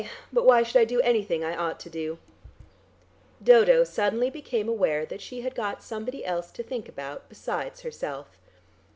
[0.33, 2.17] But why should I do anything I ought to do?"
[3.43, 8.27] Dodo suddenly became aware that she had got somebody else to think about besides herself.